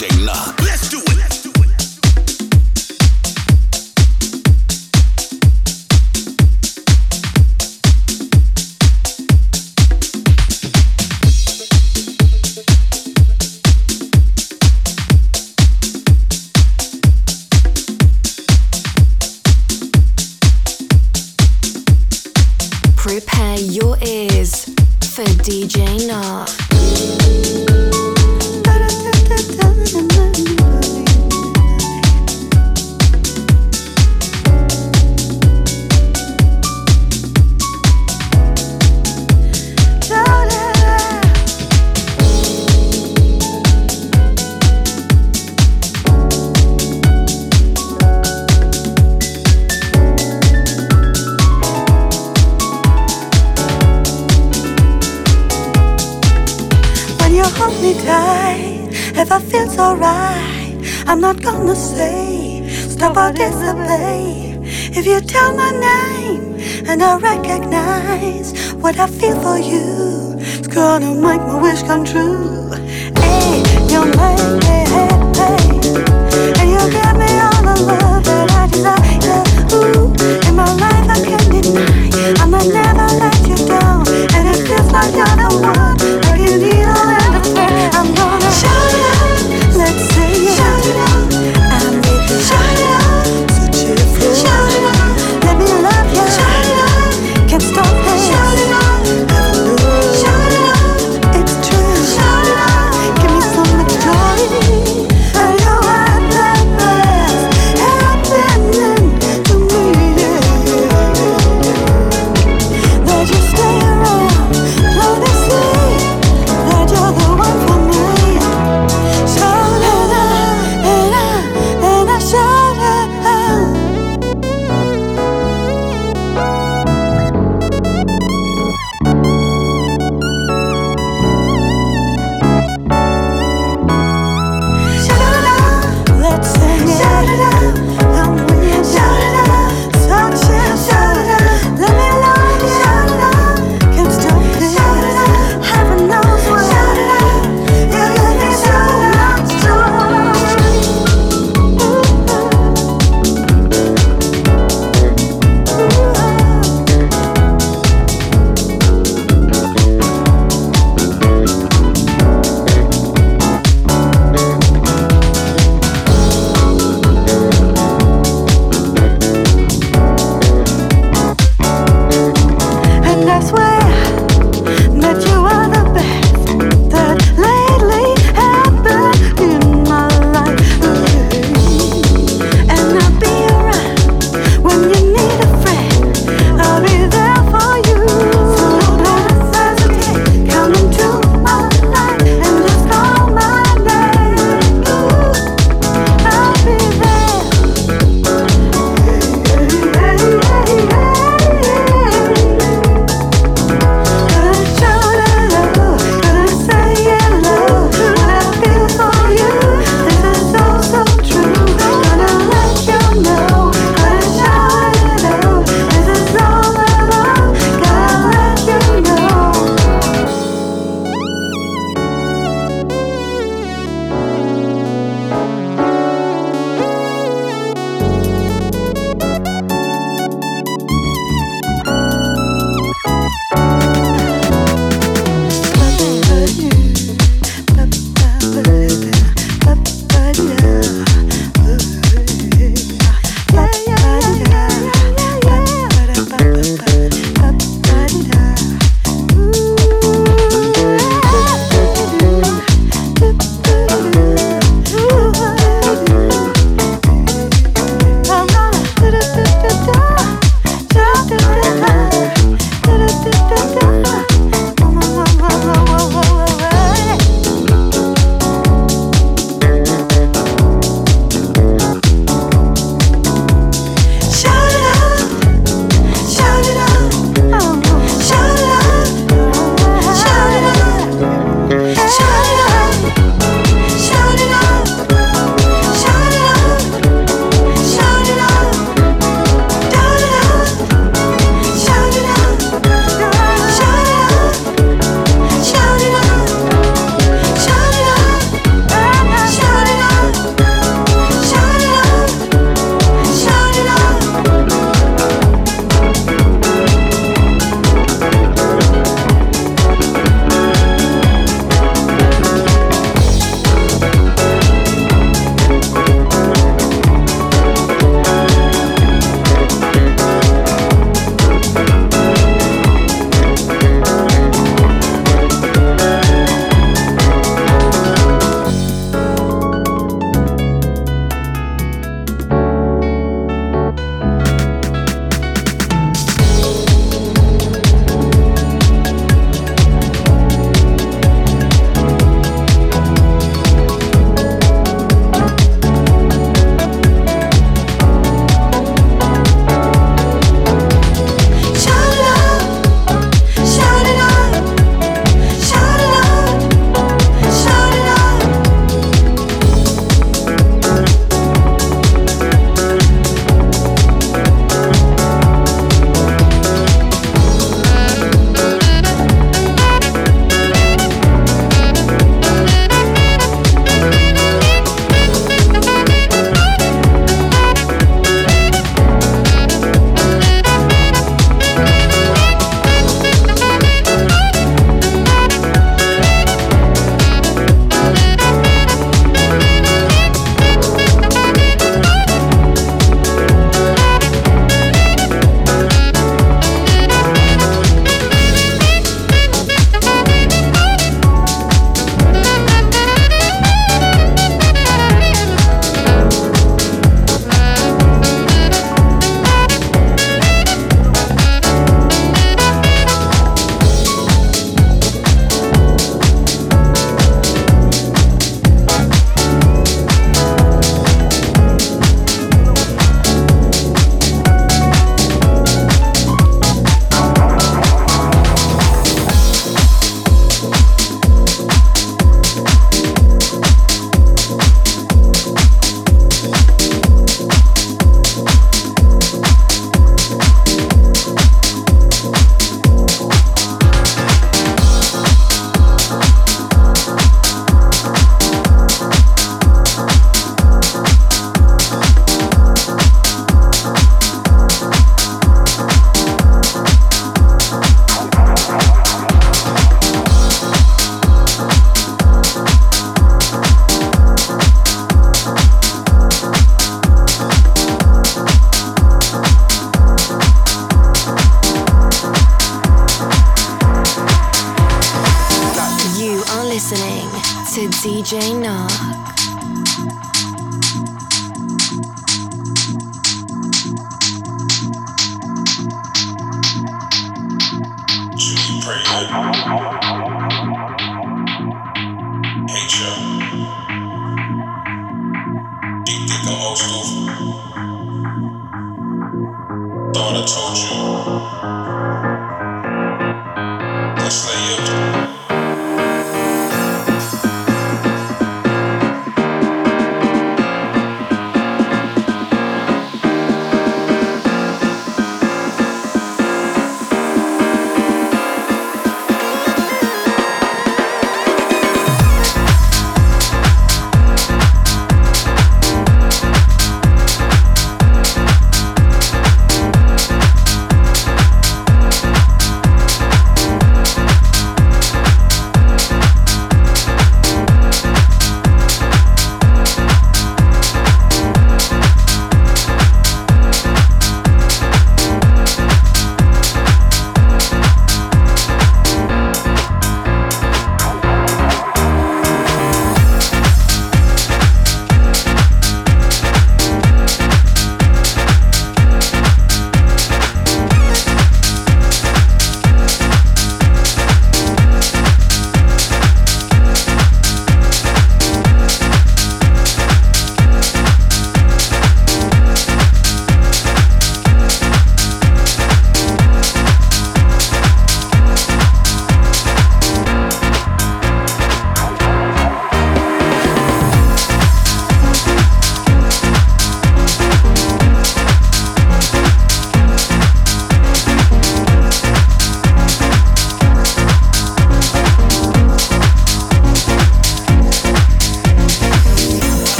[0.00, 0.69] DJ Nah.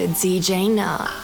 [0.00, 1.19] To DJ Nark.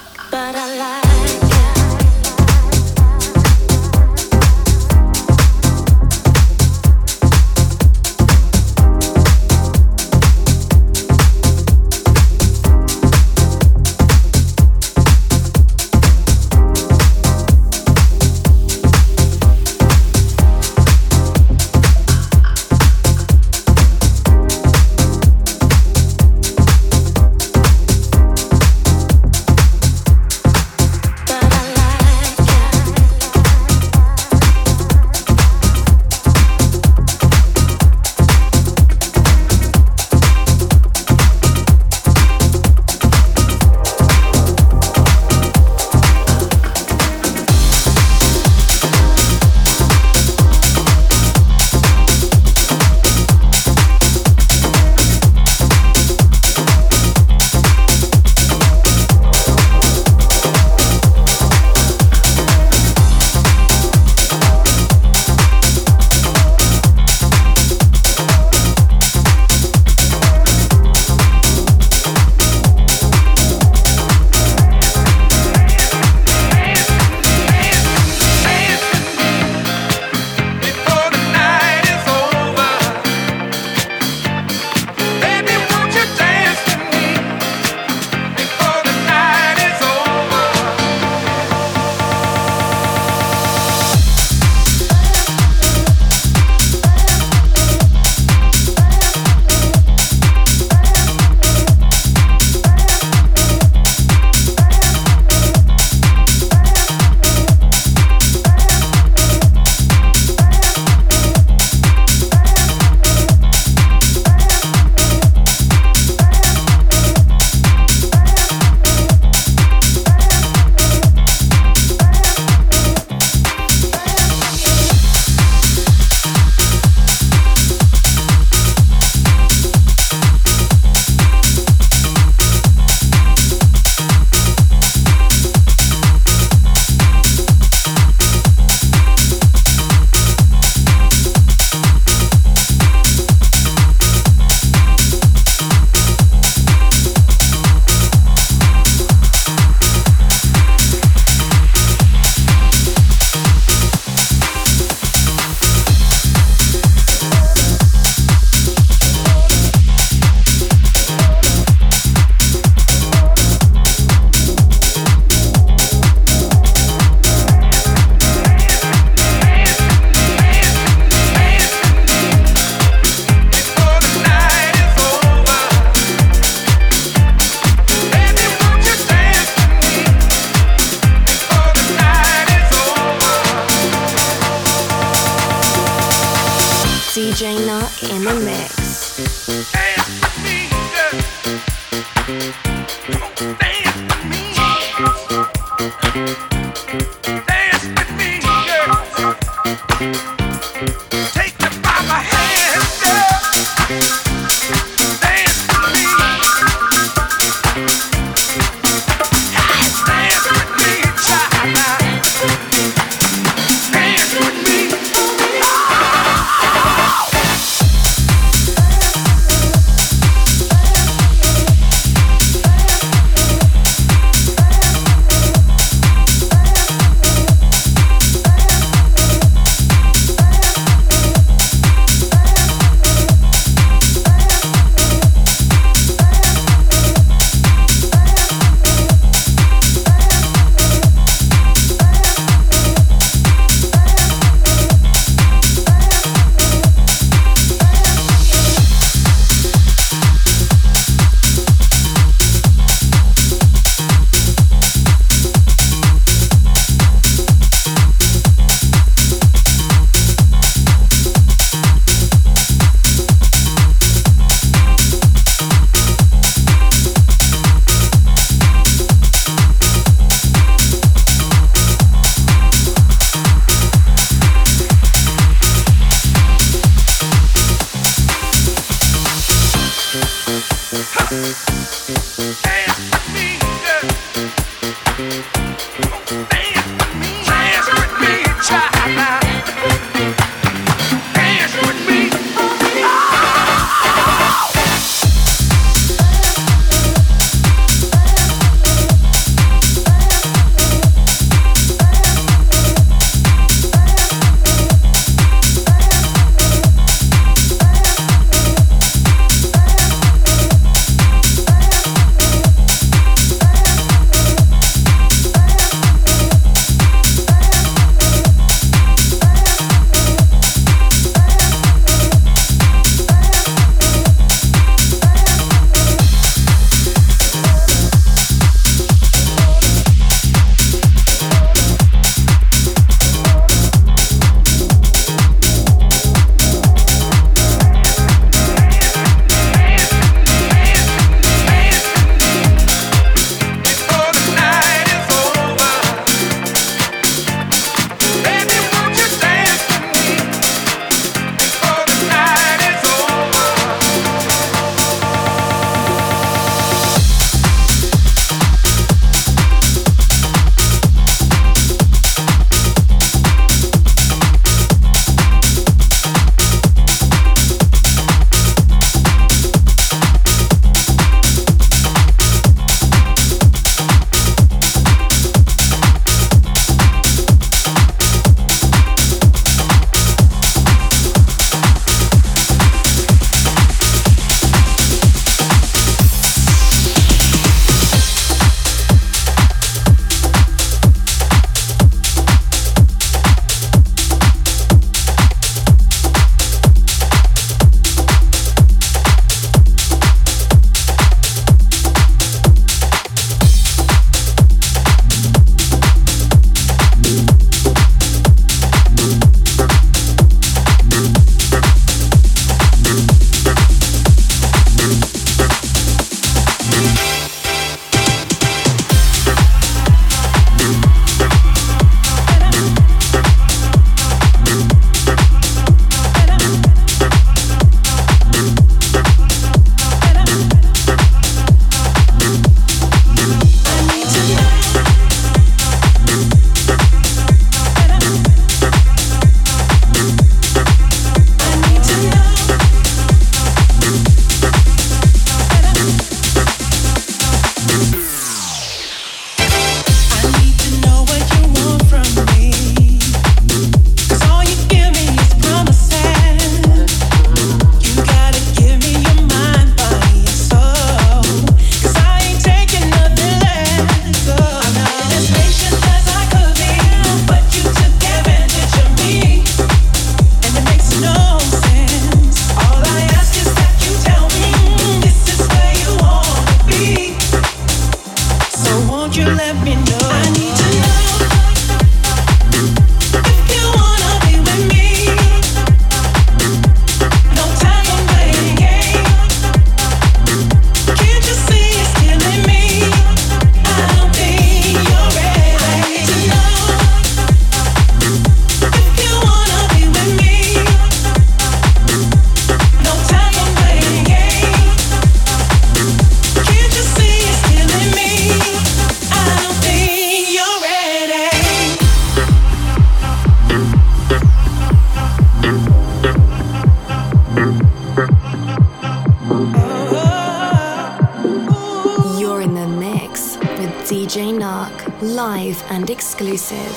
[525.76, 526.96] Live and exclusive.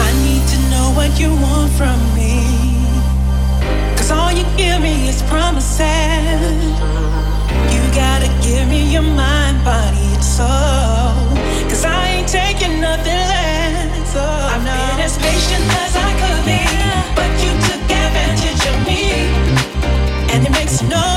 [0.00, 2.44] I need to know what you want from me.
[3.96, 5.80] Cause all you give me is promises.
[7.72, 11.14] You gotta give me your mind, body, and soul.
[11.70, 14.14] Cause I ain't taking nothing less.
[14.16, 14.72] Oh, I've no.
[14.72, 16.62] been as patient as I could be.
[17.18, 19.02] But you took advantage of me.
[20.32, 21.11] And it makes no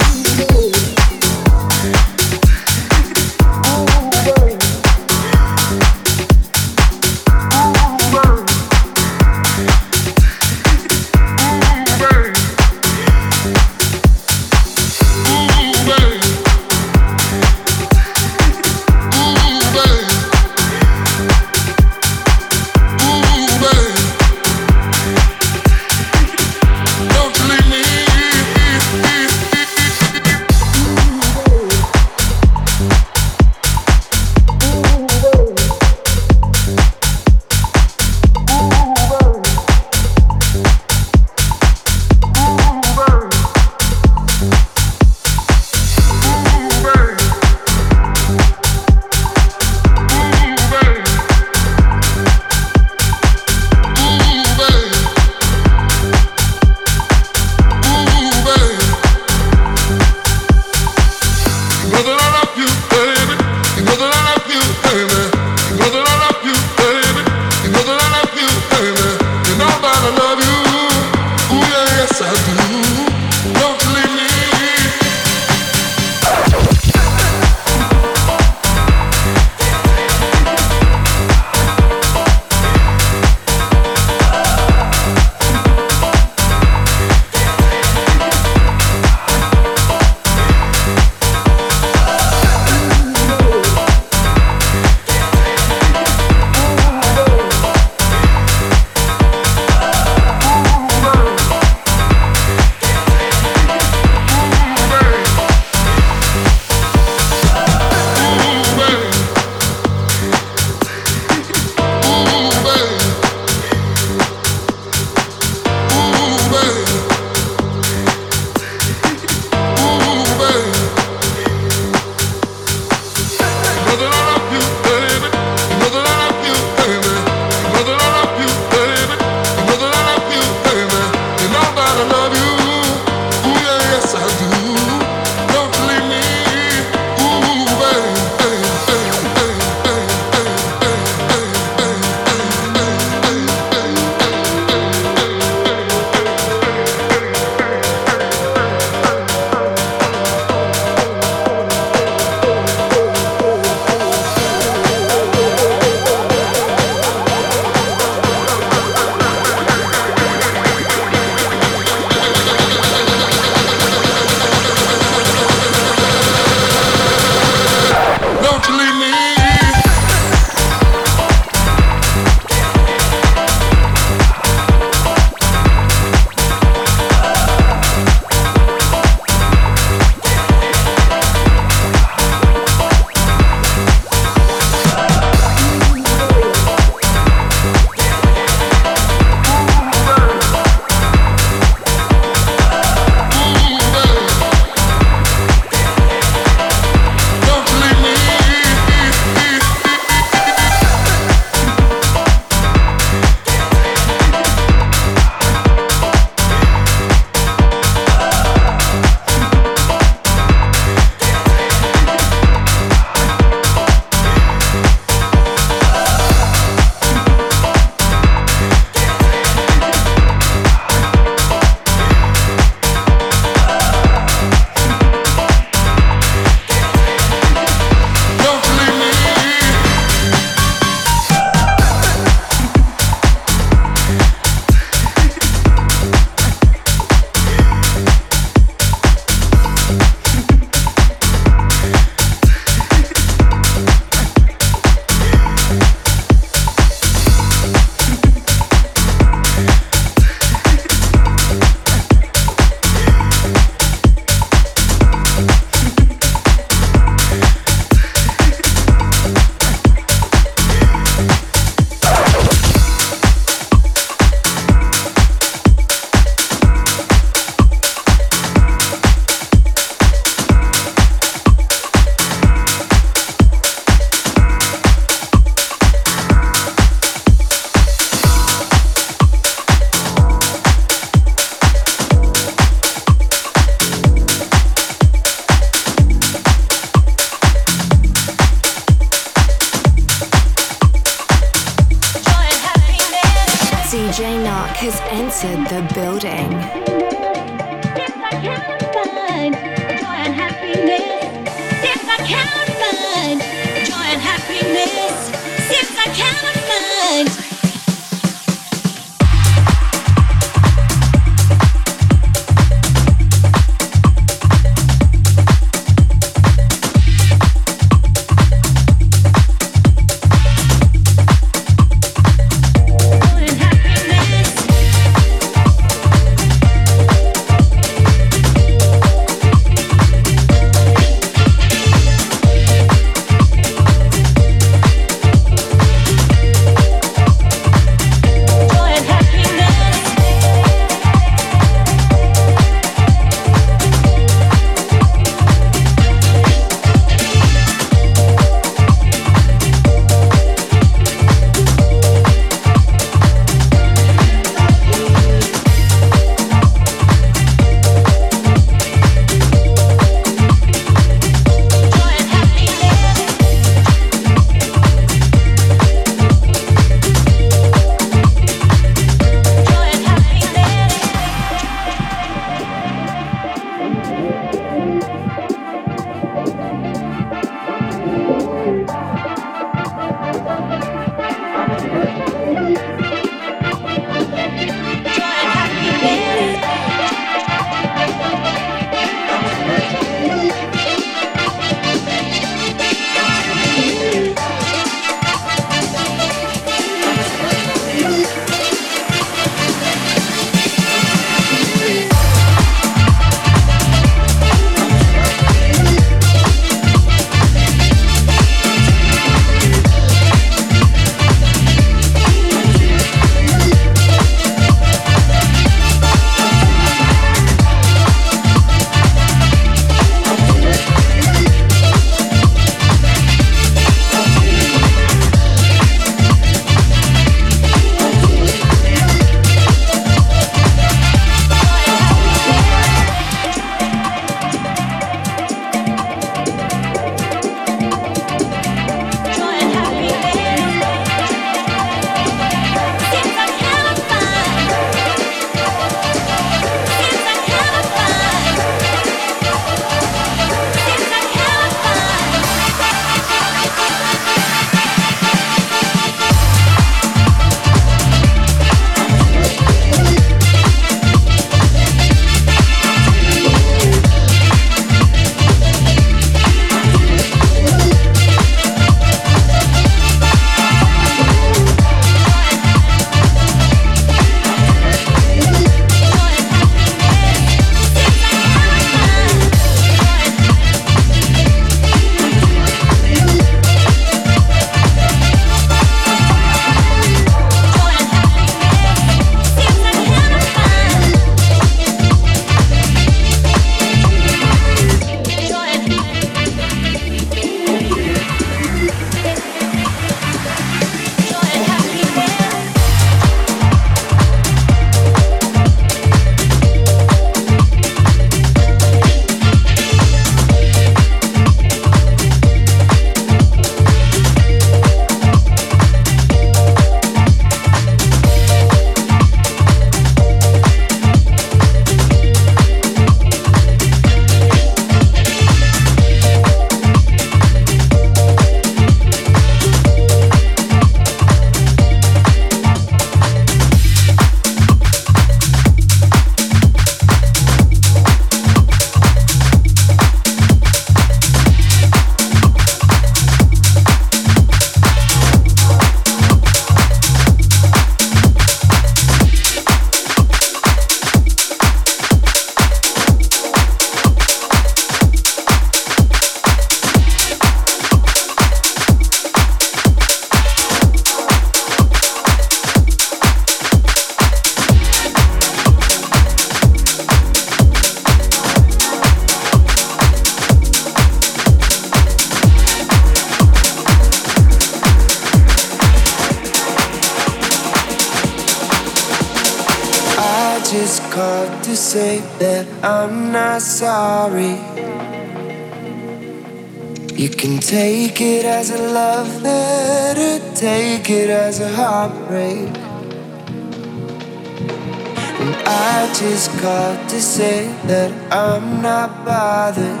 [596.60, 600.00] called to say that I'm not bothered.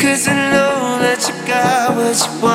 [0.00, 2.51] Cause I know that you got what you anyway.